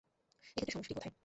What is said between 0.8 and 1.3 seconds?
কোথায়?